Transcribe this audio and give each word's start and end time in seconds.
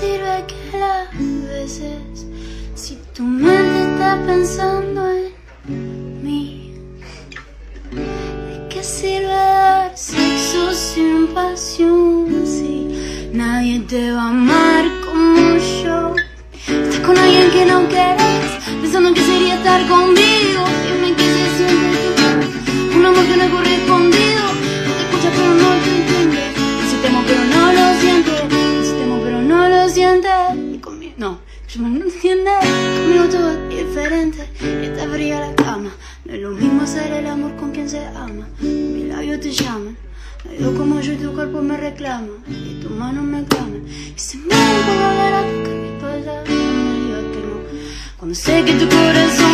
sirve 0.00 0.44
que 0.46 0.78
las 0.78 1.08
veces 1.48 2.26
si 2.74 2.98
tu 3.14 3.24
mente 3.24 3.92
está 3.92 4.22
pensando 4.24 5.08
en 5.08 6.22
mí? 6.22 6.74
¿De 7.90 8.68
qué 8.68 8.84
sirve 8.84 9.26
dar 9.26 9.96
sexo 9.96 10.72
sin 10.72 11.28
pasión 11.34 12.46
si 12.46 13.30
nadie 13.32 13.80
te 13.80 14.12
va 14.12 14.22
a 14.22 14.28
amar 14.28 14.84
como 15.04 15.56
yo? 15.82 16.14
Estás 16.68 17.00
con 17.00 17.18
alguien 17.18 17.50
que 17.50 17.64
no 17.66 17.88
quieres, 17.88 18.50
pensando 18.80 19.08
en 19.08 19.14
que 19.14 19.27
no, 31.18 31.40
yo 31.68 31.82
no 31.82 32.04
entiende. 32.04 32.50
Conmigo 32.60 33.24
todo 33.28 33.50
es 33.50 33.68
diferente. 33.68 34.48
Está 34.60 35.08
fría 35.08 35.40
la 35.40 35.54
cama. 35.56 35.90
No 36.24 36.32
es 36.32 36.40
lo 36.40 36.50
mismo 36.50 36.82
hacer 36.82 37.12
el 37.12 37.26
amor 37.26 37.56
con 37.56 37.72
quien 37.72 37.88
se 37.88 38.06
ama. 38.06 38.46
Mis 38.60 39.06
labios 39.06 39.40
te 39.40 39.50
llaman. 39.50 39.96
Yo 40.58 40.72
como 40.76 41.00
yo 41.00 41.12
y 41.14 41.16
tu 41.16 41.34
cuerpo 41.34 41.60
me 41.60 41.76
reclama 41.76 42.28
Y 42.46 42.80
tus 42.80 42.92
manos 42.92 43.24
me 43.24 43.44
claman 43.44 43.84
Y 43.88 44.18
se 44.18 44.38
mueren 44.38 44.82
por 44.86 44.94
volver 44.94 45.34
a 45.34 45.42
tocar 45.42 45.74
mi 45.74 45.88
espalda 45.88 46.44
No 46.46 46.54
me 46.54 47.00
digas 47.00 47.24
que 47.32 47.40
no 47.40 47.56
Cuando 48.18 48.34
sé 48.36 48.64
que 48.64 48.72
tu 48.74 48.88
corazón 48.88 49.47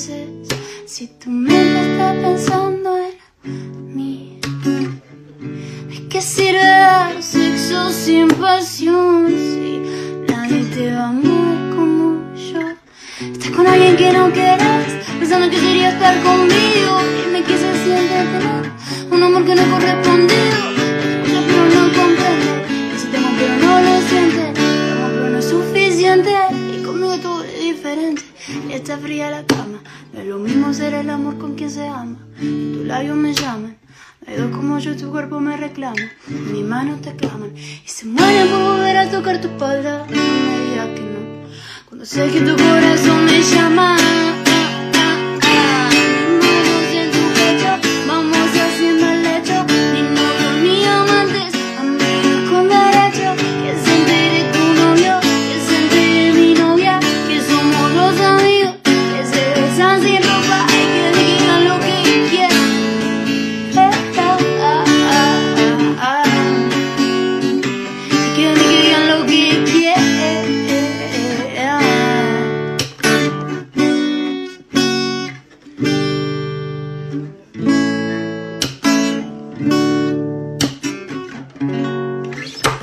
si 0.00 1.08
tu 1.22 1.28
mente 1.28 1.92
está 1.92 2.14
pensando 2.22 2.96
en 3.44 3.94
mí? 3.94 4.40
¿De 5.90 6.08
qué 6.08 6.22
sirve 6.22 6.58
dar 6.58 7.22
sexo 7.22 7.90
sin 7.92 8.28
pasión 8.28 9.28
si 9.28 10.32
nadie 10.32 10.64
te 10.74 10.94
va 10.94 11.02
a 11.02 11.08
amar 11.08 11.76
como 11.76 12.34
yo? 12.34 12.60
Estás 13.30 13.50
con 13.50 13.66
alguien 13.66 13.98
que 13.98 14.10
no 14.10 14.32
quieres, 14.32 14.88
pensando 15.18 15.50
que 15.50 15.58
sería 15.58 15.90
estar 15.90 16.14
conmigo. 16.22 16.92
Dime 17.22 17.42
qué 17.42 17.58
se 17.58 17.84
siente 17.84 18.16
tener 18.32 18.72
un 19.10 19.22
amor 19.22 19.44
que 19.44 19.54
no 19.54 19.60
es 19.60 19.68
correspondido. 19.68 20.60
Escucha 21.12 21.40
pero 21.46 21.64
no 21.74 21.82
comprende, 21.98 22.50
si 22.96 23.06
te 23.08 23.18
pero 23.38 23.54
no 23.64 23.80
lo 23.82 24.00
siente. 24.08 24.52
Te 24.54 24.92
amo 24.92 25.08
pero 25.12 25.28
no 25.28 25.38
es 25.38 25.44
suficiente 25.44 26.32
y 26.74 26.82
conmigo 26.82 27.18
todo 27.18 27.44
es 27.44 27.60
diferente. 27.60 28.29
Y 28.68 28.72
está 28.72 28.96
fría 28.98 29.30
la 29.30 29.44
cama, 29.44 29.82
no 30.12 30.20
es 30.20 30.26
lo 30.26 30.38
mismo 30.38 30.72
ser 30.72 30.94
el 30.94 31.10
amor 31.10 31.38
con 31.38 31.54
quien 31.54 31.70
se 31.70 31.86
ama. 31.86 32.18
Y 32.40 32.72
tus 32.72 32.86
labios 32.86 33.16
me 33.16 33.34
llaman. 33.34 33.76
Hay 34.26 34.36
dos 34.36 34.54
como 34.54 34.78
yo, 34.78 34.96
tu 34.96 35.10
cuerpo 35.10 35.40
me 35.40 35.56
reclama. 35.56 35.96
Mis 36.28 36.64
manos 36.64 37.00
te 37.00 37.14
claman 37.16 37.52
y 37.56 37.88
se 37.88 38.06
mueren 38.06 38.48
por 38.48 38.60
volver 38.60 38.96
a 38.96 39.10
tocar 39.10 39.40
tu 39.40 39.48
espalda. 39.48 40.06
No 40.08 40.16
me 40.16 40.70
digas 40.70 40.88
que 40.94 41.00
no. 41.00 41.20
Cuando 41.88 42.04
sé 42.04 42.28
que 42.30 42.40
tu 42.40 42.56
corazón 42.56 43.24
me 43.24 43.40
llama 43.42 43.96